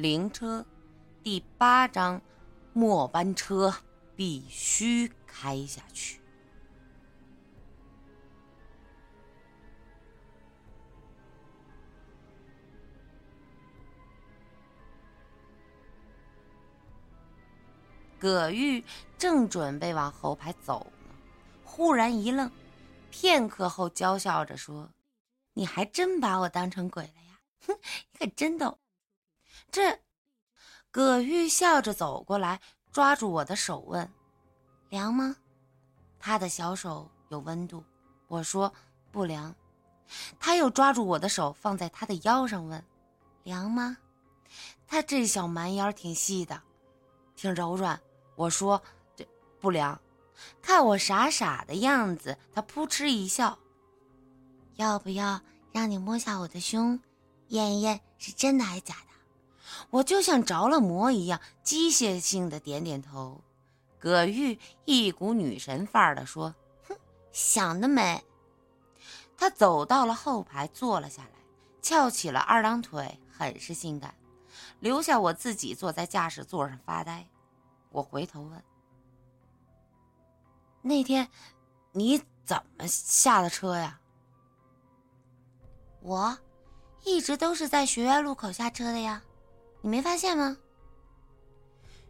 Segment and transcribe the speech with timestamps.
[0.00, 0.64] 灵车，
[1.22, 2.22] 第八章，
[2.72, 3.74] 末班车
[4.16, 6.18] 必须开下去。
[18.18, 18.82] 葛玉
[19.18, 21.14] 正准备往后排走呢，
[21.62, 22.50] 忽然一愣，
[23.10, 24.90] 片刻后娇笑着说
[25.52, 27.38] ：“你还真把我当成鬼了呀？
[27.66, 27.78] 哼，
[28.12, 28.78] 你可真逗。”
[29.70, 29.98] 这，
[30.90, 32.60] 葛玉笑着走过来，
[32.92, 34.10] 抓住我的手问
[34.90, 35.36] ：“凉吗？”
[36.18, 37.82] 他的小手有温度。
[38.28, 38.72] 我说
[39.10, 39.54] ：“不凉。”
[40.40, 42.84] 他又抓住我的手放在他的腰上问
[43.44, 43.96] ：“凉吗？”
[44.86, 46.60] 他这小蛮腰挺细的，
[47.36, 48.00] 挺柔软。
[48.34, 48.82] 我说
[49.14, 49.26] ：“这
[49.60, 49.98] 不凉。”
[50.60, 53.56] 看我傻傻的样子，他扑哧一笑
[54.76, 56.98] ：“要不要让你摸下我的胸，
[57.48, 59.09] 验一验是真的还是假的？”
[59.90, 63.42] 我就像着了魔一样，机械性的点点头。
[63.98, 66.54] 葛玉一股女神范儿的说
[66.88, 66.96] ：“哼，
[67.32, 68.24] 想得美。”
[69.36, 71.30] 他走到了后排，坐了下来，
[71.82, 74.14] 翘起了二郎腿，很是性感，
[74.80, 77.26] 留下我自己坐在驾驶座上发呆。
[77.90, 78.62] 我回头问
[80.82, 81.28] ：“那天
[81.92, 84.00] 你怎么下的车呀？”
[86.00, 86.38] 我
[87.04, 89.22] 一直都是在学院路口下车的呀，
[89.82, 90.56] 你没发现吗？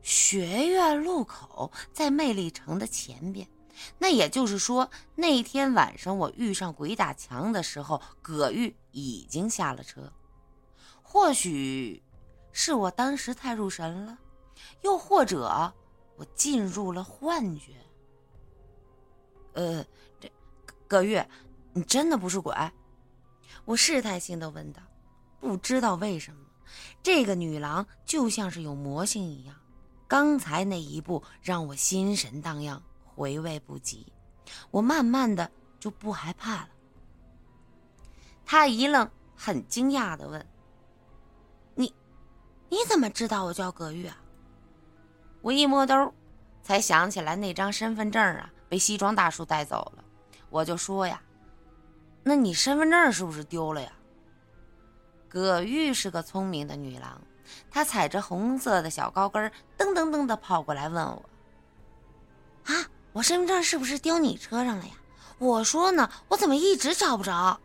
[0.00, 3.48] 学院路口在魅力城的前边，
[3.98, 10.12] 那也就是说，那天晚上我遇上鬼打墙的时候，葛玉已经下了车。
[11.02, 12.02] 或许
[12.52, 14.18] 是我当时太入神了。
[14.82, 15.72] 又或者，
[16.16, 17.72] 我进入了幻觉。
[19.52, 19.84] 呃，
[20.18, 20.30] 这
[20.86, 21.22] 葛玉，
[21.72, 22.54] 你真的不是鬼？
[23.64, 24.82] 我试探性的问道。
[25.38, 26.47] 不知道为什么，
[27.02, 29.54] 这个女郎就像是有魔性一样。
[30.06, 34.12] 刚才那一步让我心神荡漾，回味不及。
[34.70, 36.68] 我慢慢的就不害怕了。
[38.46, 40.46] 他一愣，很惊讶的问
[41.76, 41.92] ：“你，
[42.70, 44.16] 你怎么知道我叫葛玉啊？”
[45.42, 46.14] 我一摸兜，
[46.62, 50.04] 才想起来那张身份证啊被西装大叔带走了。
[50.48, 51.20] 我就说呀
[52.24, 53.92] ：“那你身份证是不是丢了呀？”
[55.28, 57.20] 葛玉是个聪明的女郎，
[57.70, 61.28] 她踩着红色的小高跟，噔噔噔的跑过来问我
[62.64, 64.94] ：“啊，我身份证是不是丢你车上了呀？”
[65.38, 67.60] 我说呢，我怎么一直找不着？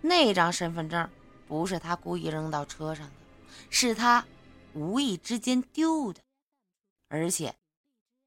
[0.00, 1.10] 那张身份证
[1.46, 3.12] 不是他故意扔到车上的，
[3.70, 4.24] 是他。
[4.74, 6.22] 无意之间丢的，
[7.08, 7.54] 而且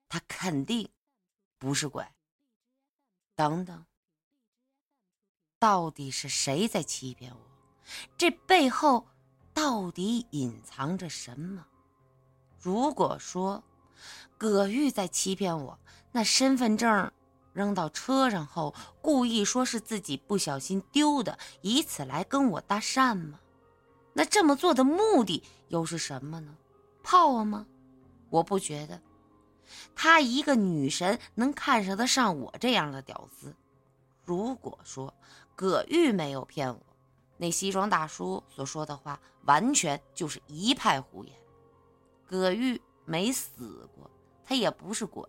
[0.07, 0.87] 他肯定
[1.57, 2.05] 不是鬼。
[3.33, 3.83] 等等，
[5.57, 7.44] 到底是谁在欺骗我？
[8.17, 9.07] 这背后
[9.53, 11.65] 到底隐藏着什么？
[12.59, 13.63] 如果说
[14.37, 15.79] 葛玉在欺骗我，
[16.11, 17.11] 那身份证
[17.53, 23.39] 扔到车上后，故意说是自己不小心丢的，以此来跟我搭讪吗？
[24.13, 26.55] 那这么做的目的又是什么呢？
[27.03, 27.65] 泡我吗？
[28.29, 29.01] 我不觉得，
[29.95, 33.55] 她一个女神能看上得上我这样的屌丝。
[34.23, 35.13] 如果说
[35.55, 36.81] 葛玉没有骗我，
[37.37, 41.35] 那西装大叔所说的话完全就是一派胡言。
[42.27, 44.09] 葛玉没死过，
[44.43, 45.27] 他也不是鬼，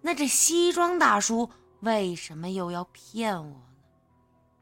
[0.00, 3.62] 那这西装大叔为什么又要骗我呢？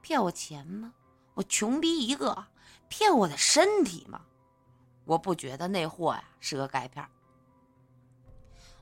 [0.00, 0.92] 骗我钱吗？
[1.34, 2.46] 我穷逼一个。
[2.88, 4.20] 骗我的身体吗？
[5.04, 7.04] 我不觉得那货呀是个钙片。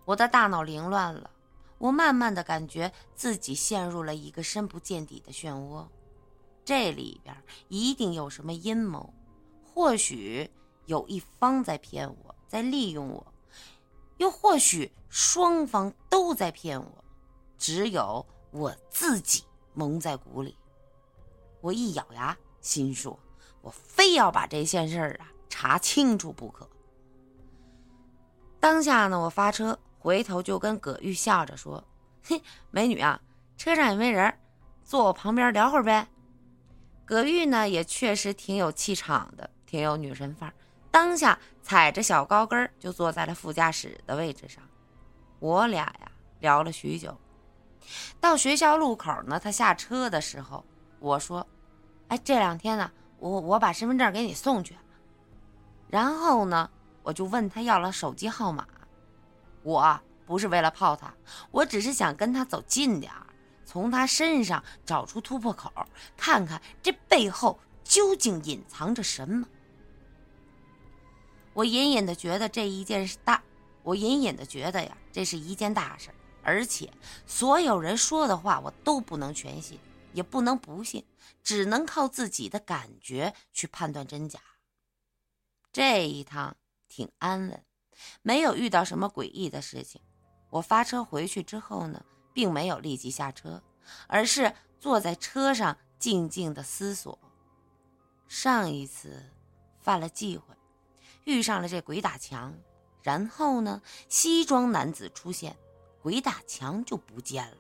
[0.05, 1.31] 我的大脑凌乱了，
[1.79, 5.87] 我慢慢的感觉自己陷入了一个深不见底的漩涡，
[6.65, 7.37] 这里边
[7.69, 9.13] 一定有什么阴谋，
[9.63, 10.51] 或许
[10.87, 13.27] 有一方在骗我，在利用我，
[14.17, 17.05] 又或许双方都在骗我，
[17.59, 19.45] 只有我自己
[19.75, 20.57] 蒙在鼓里。
[21.61, 23.19] 我一咬牙，心说。
[23.61, 26.69] 我非要把这件事儿啊查清楚不可。
[28.61, 31.83] 当下呢，我发车回头就跟葛玉笑着说
[32.23, 33.19] ：“嘿，美女啊，
[33.57, 34.39] 车上也没人，
[34.85, 36.07] 坐我旁边聊会儿呗。”
[37.05, 40.55] 葛玉呢也确实挺有气场的，挺有女神范儿，
[40.91, 44.63] 当下踩着小高跟就坐在了副驾驶的位置上。
[45.39, 47.17] 我俩呀聊了许久，
[48.21, 50.65] 到学校路口呢，他下车的时候，
[50.99, 51.47] 我说
[52.09, 52.91] ：“哎，这两天呢。”
[53.21, 54.77] 我我把身份证给你送去，
[55.89, 56.69] 然后呢，
[57.03, 58.67] 我就问他要了手机号码。
[59.63, 61.15] 我不是为了泡他，
[61.51, 63.24] 我只是想跟他走近点儿，
[63.65, 65.73] 从他身上找出突破口，
[66.17, 69.47] 看看这背后究竟隐藏着什么。
[71.53, 73.43] 我隐隐的觉得这一件事大，
[73.83, 76.11] 我隐隐的觉得呀，这是一件大事，
[76.43, 76.93] 而且
[77.27, 79.79] 所有人说的话我都不能全信，
[80.13, 81.05] 也不能不信，
[81.43, 84.41] 只能靠自己的感觉去判断真假。
[85.73, 86.57] 这一趟
[86.89, 87.65] 挺安稳，
[88.23, 90.01] 没有遇到什么诡异的事情。
[90.51, 93.63] 我发车回去之后呢，并没有立即下车，
[94.07, 97.19] 而是坐在车上静静的思索。
[98.29, 99.31] 上一次
[99.81, 100.55] 犯了忌讳，
[101.25, 102.53] 遇上了这鬼打墙，
[103.03, 105.57] 然后呢，西装男子出现，
[106.03, 107.57] 鬼打墙就不见了。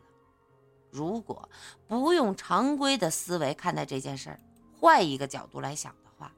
[0.90, 1.48] 如果
[1.86, 4.40] 不用常规的思维看待这件事儿，
[4.78, 6.32] 换一个角度来想的话，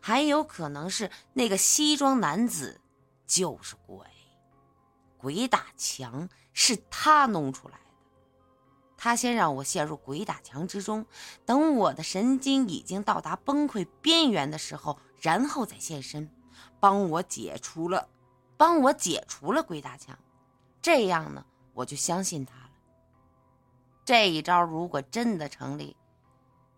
[0.00, 2.80] 还有可能是那个西装男子
[3.26, 4.06] 就是鬼。
[5.18, 7.78] 鬼打墙是他弄出来，
[9.04, 11.04] 他先让我陷入鬼打墙之中，
[11.44, 16.30] 等我的神经已经到达崩溃边缘的时候，然后再现身，
[16.78, 18.08] 帮我解除了，
[18.56, 20.16] 帮我解除了鬼打墙。
[20.80, 21.44] 这样呢，
[21.74, 22.70] 我就相信他了。
[24.04, 25.96] 这一招如果真的成立，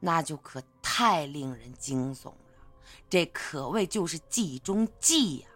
[0.00, 2.36] 那就可太令人惊悚了。
[3.10, 5.48] 这可谓就是计中计呀！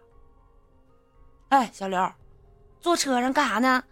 [1.49, 2.13] 哎，小刘。
[2.79, 3.83] 坐车上干啥呢？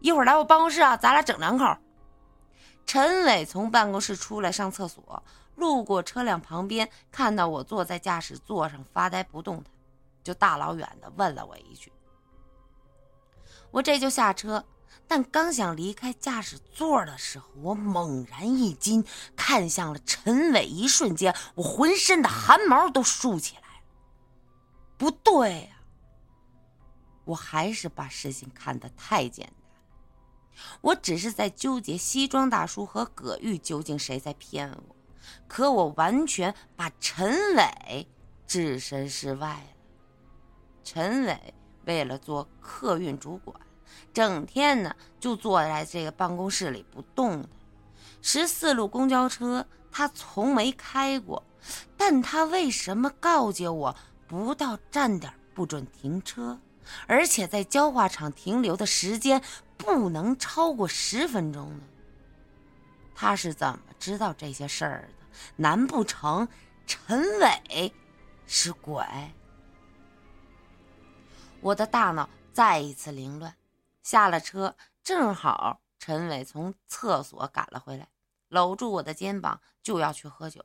[0.00, 1.64] 一会儿来我办公室啊，咱俩整两口。
[2.86, 5.22] 陈伟从办公室出来上厕所，
[5.56, 9.72] 路过车辆旁边，看到我坐在驾驶座上发呆不动弹，
[10.22, 11.92] 就大老远的问了我一句。
[13.70, 14.64] 我这就下车，
[15.08, 19.04] 但刚想离开驾驶座的时候，我猛然一惊，
[19.34, 23.84] 看向了陈伟，一瞬间，我浑身的汗毛都竖起来了。
[24.96, 25.80] 不对呀！
[27.24, 29.63] 我还是把事情看得太简单
[30.80, 34.96] 我只是在纠结西装大叔和葛玉究竟谁在骗我，
[35.48, 38.08] 可我完全把陈伟
[38.46, 39.76] 置身事外了。
[40.84, 41.54] 陈伟
[41.86, 43.58] 为了做客运主管，
[44.12, 47.48] 整天呢就坐在这个办公室里不动的。
[48.22, 51.42] 十四路公交车他从没开过，
[51.96, 53.96] 但他为什么告诫我
[54.26, 56.58] 不到站点不准停车？
[57.06, 59.42] 而且在焦化厂停留的时间
[59.84, 61.84] 不能超过十分钟呢。
[63.14, 65.24] 他是怎么知道这些事儿的？
[65.56, 66.48] 难不成
[66.86, 67.92] 陈伟
[68.46, 69.04] 是鬼？
[71.60, 73.54] 我的大脑再一次凌乱。
[74.02, 78.08] 下了车，正好陈伟从厕所赶了回来，
[78.48, 80.64] 搂住我的肩膀就要去喝酒。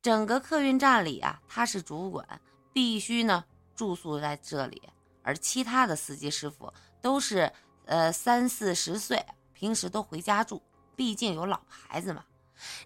[0.00, 2.40] 整个客运站里啊，他是主管，
[2.72, 3.44] 必须呢。
[3.74, 4.82] 住宿在这里，
[5.22, 7.50] 而其他的司机师傅都是
[7.86, 10.62] 呃三四十岁，平时都回家住，
[10.96, 12.24] 毕竟有老牌子嘛。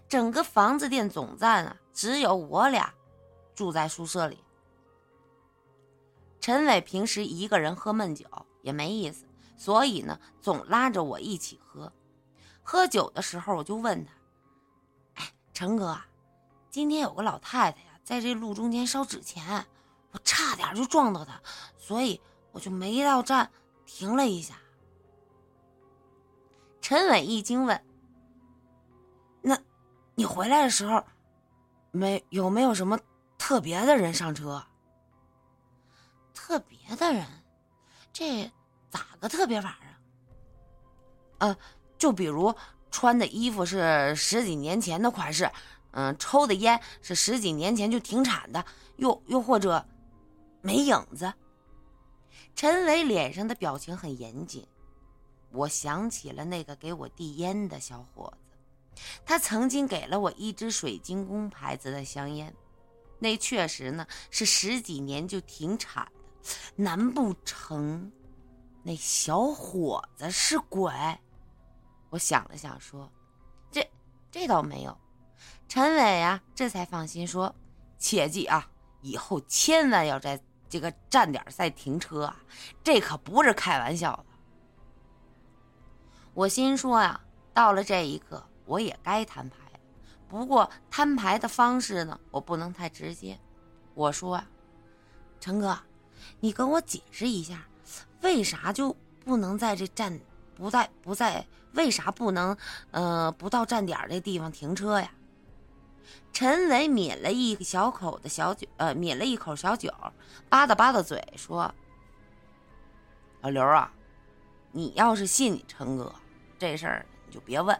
[0.09, 2.93] 整个房子店总站啊，只有我俩
[3.53, 4.43] 住在宿舍里。
[6.39, 8.25] 陈伟平时一个人喝闷酒
[8.61, 9.25] 也没意思，
[9.57, 11.91] 所以呢，总拉着我一起喝。
[12.63, 14.11] 喝酒的时候，我就问他
[15.15, 15.99] ：“哎，陈哥，
[16.69, 19.65] 今天有个老太太呀，在这路中间烧纸钱。”
[20.11, 21.39] 我差点就撞到她，
[21.77, 22.19] 所以
[22.53, 23.51] 我就没到站
[23.85, 24.55] 停了一下。
[26.87, 27.83] 陈伟一惊问
[29.43, 29.59] ：“那，
[30.15, 31.03] 你回来的时候，
[31.91, 32.97] 没有没有什么
[33.37, 34.63] 特别的人上车？
[36.33, 37.25] 特别的人，
[38.13, 38.49] 这
[38.89, 39.99] 咋个特别法啊？
[41.39, 41.57] 呃，
[41.97, 42.55] 就比如
[42.89, 45.51] 穿的衣服是十几年前的款式，
[45.91, 48.63] 嗯，抽的烟是十几年前就停产的，
[48.95, 49.85] 又又或者……”
[50.63, 51.33] 没影子。
[52.55, 54.65] 陈伟脸上的表情很严谨。
[55.57, 58.31] 我想起了那个给我递烟的小伙
[58.93, 62.55] 子，他曾经给了我一支水晶宫牌子的香烟，
[63.19, 66.11] 那确实呢是十几年就停产的。
[66.75, 68.11] 难不成
[68.83, 70.91] 那小伙子是鬼？
[72.09, 73.11] 我想了想说
[73.69, 73.85] ：“这
[74.31, 74.97] 这倒没有。”
[75.67, 77.53] 陈伟啊，这才放心说
[77.99, 78.69] ：“切记啊，
[79.01, 82.43] 以后千万要在。”这个站点再停车啊，
[82.83, 84.25] 这可不是开玩笑的。
[86.37, 87.19] 我心说呀，
[87.51, 89.57] 到了这一刻，我也该摊牌。
[90.29, 93.39] 不过摊牌的方式呢，我不能太直接。
[93.95, 94.47] 我说啊，
[95.39, 95.75] 陈哥，
[96.39, 97.65] 你跟我解释一下，
[98.21, 100.19] 为啥就不能在这站
[100.53, 101.43] 不在不在？
[101.73, 102.55] 为啥不能
[102.91, 105.09] 呃不到站点这地方停车呀？
[106.31, 109.91] 陈伟抿了一小口的小酒，呃，抿了一口小酒，
[110.49, 111.73] 吧嗒吧嗒嘴说
[113.41, 113.91] ：“老刘啊，
[114.71, 116.13] 你要是信你陈哥
[116.57, 117.79] 这事儿，你就别问。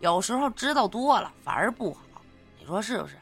[0.00, 2.00] 有时候知道多了反而不好，
[2.58, 3.16] 你说是不是？”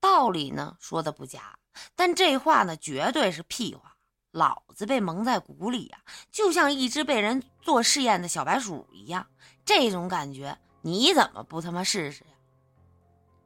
[0.00, 1.58] 道理呢说的不假，
[1.94, 3.96] 但这话呢绝对是屁话。
[4.32, 5.98] 老子被蒙在鼓里呀，
[6.30, 9.26] 就像一只被人做试验的小白鼠一样。
[9.64, 12.30] 这种感觉，你怎么不他妈试试呀？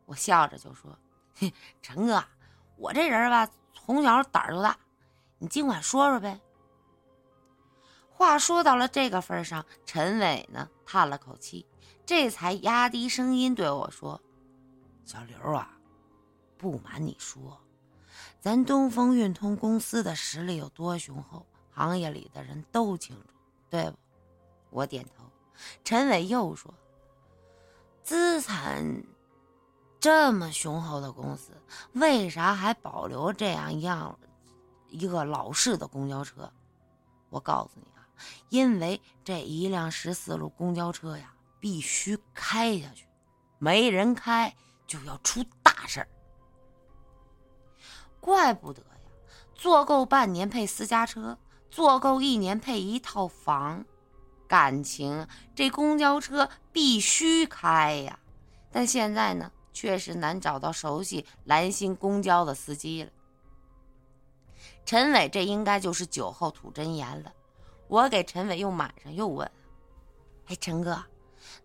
[0.04, 0.98] 我笑着就说
[1.80, 2.24] ：“陈哥，
[2.76, 4.76] 我这人吧，从小胆儿就大，
[5.38, 6.40] 你尽管说说呗。”
[8.20, 11.64] 话说到了这个份上，陈伟呢叹了口气，
[12.04, 14.20] 这才压低声音对我说
[15.06, 15.70] ：“小刘啊，
[16.58, 17.58] 不瞒你说。”
[18.38, 23.34] 咱东风运通公司的实力有多雄厚，行业里的人都清楚，
[23.70, 23.96] 对不？
[24.68, 25.24] 我点头。
[25.82, 26.74] 陈伟又说
[28.04, 29.02] ：“资产
[29.98, 31.52] 这么雄厚的公司，
[31.94, 34.18] 为啥还保留这样一样
[34.90, 36.52] 一个老式的公交车？”
[37.30, 37.89] 我告诉你，
[38.48, 43.06] 因为这一辆十四路公交车呀，必须开下去，
[43.58, 44.54] 没人开
[44.86, 46.08] 就要出大事儿。
[48.20, 49.00] 怪不得呀，
[49.54, 51.38] 坐够半年配私家车，
[51.70, 53.84] 坐够一年配一套房。
[54.46, 58.18] 感情这公交车必须开呀，
[58.72, 63.10] 但现在呢，确实难找到熟悉兰心公交的司机了。
[64.84, 67.32] 陈伟这应该就是酒后吐真言了。
[67.90, 69.50] 我给陈伟又满上又问
[70.46, 71.04] ：“哎，陈哥，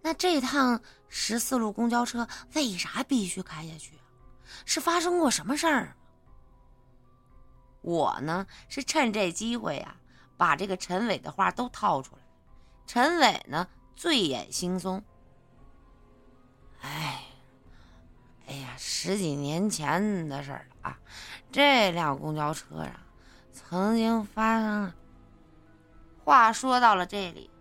[0.01, 3.99] 那这趟十四路公交车为啥必须开下去？
[4.65, 5.95] 是发生过什么事儿？”
[7.81, 9.95] 我呢是趁这机会呀，
[10.35, 12.21] 把这个陈伟的话都套出来。
[12.87, 15.03] 陈伟呢醉眼惺忪。
[16.81, 17.23] 哎，
[18.47, 20.99] 哎呀，十几年前的事儿了啊！
[21.51, 22.99] 这辆公交车上
[23.53, 24.91] 曾经发生。
[26.25, 27.51] 话说到了这里，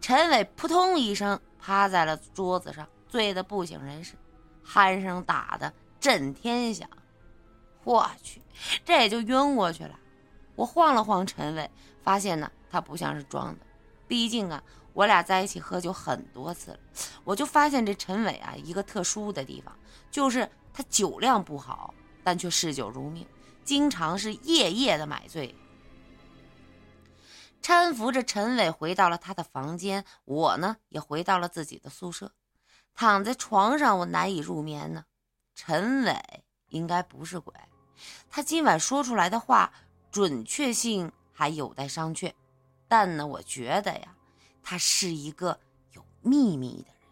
[0.00, 4.14] 陈伟扑通一声趴在了桌子上，醉得不省人事，
[4.64, 6.88] 鼾声打得震天响。
[7.82, 8.40] 我去，
[8.84, 9.98] 这也就晕过去了。
[10.54, 11.68] 我晃了晃陈伟，
[12.04, 13.66] 发现呢，他不像是装的。
[14.06, 14.62] 毕竟啊，
[14.92, 16.78] 我俩在一起喝酒很多次了。
[17.24, 19.76] 我就发现这陈伟啊，一个特殊的地方，
[20.12, 23.26] 就是他酒量不好，但却嗜酒如命，
[23.64, 25.52] 经常是夜夜的买醉。
[27.62, 32.32] 搀扶着陈伟回到了他的房间，我呢也回到了自己的宿舍，
[32.92, 35.04] 躺在床上，我难以入眠呢。
[35.54, 37.54] 陈伟应该不是鬼。
[38.28, 39.72] 他今晚说出来的话，
[40.10, 42.32] 准确性还有待商榷，
[42.88, 44.16] 但呢，我觉得呀，
[44.62, 45.60] 他是一个
[45.92, 47.08] 有秘密的人，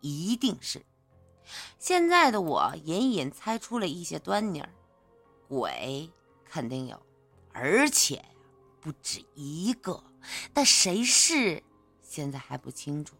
[0.00, 0.84] 一定是。
[1.78, 4.68] 现在的我隐隐猜出了一些端倪儿，
[5.48, 6.10] 鬼
[6.44, 7.00] 肯定有，
[7.52, 8.24] 而且
[8.84, 10.04] 不止一个，
[10.52, 11.62] 但谁是
[12.02, 13.16] 现在还不清楚。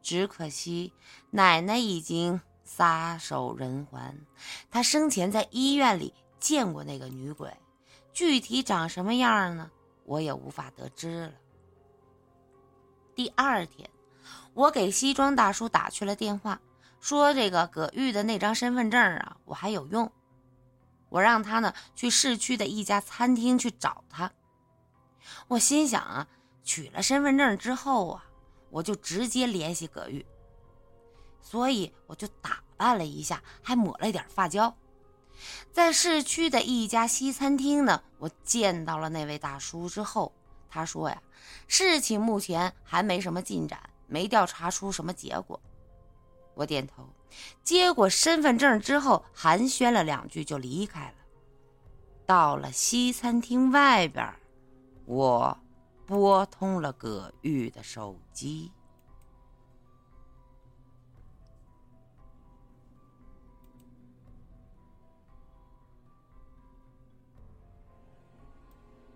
[0.00, 0.92] 只可惜
[1.30, 2.40] 奶奶已经。
[2.62, 4.14] 撒手人寰，
[4.70, 7.52] 她生前在医院里见过那个女鬼，
[8.12, 9.68] 具体长什么样呢？
[10.04, 11.32] 我也无法得知了。
[13.12, 13.90] 第二天，
[14.54, 16.60] 我给西装大叔打去了电话，
[17.00, 20.10] 说这个葛玉的那张身份证啊，我还有用。
[21.10, 24.32] 我让他呢去市区的一家餐厅去找他。
[25.48, 26.26] 我心想啊，
[26.64, 28.24] 取了身份证之后啊，
[28.70, 30.24] 我就直接联系葛玉。
[31.42, 34.74] 所以我就打扮了一下，还抹了点发胶，
[35.72, 40.32] 在市区的一家西餐厅呢，我见到了那位大叔之后，
[40.68, 41.20] 他说呀，
[41.66, 45.60] 事情目前还没什么进展，没调查出什么结果。
[46.54, 47.08] 我点头，
[47.62, 51.14] 接过身份证之后，寒暄了两句就离开了。
[52.26, 54.32] 到了西餐厅外边，
[55.06, 55.58] 我
[56.06, 58.70] 拨通了葛玉的手机。